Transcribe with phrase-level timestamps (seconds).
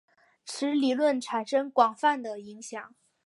[0.45, 2.95] 此理论产生广泛的影响。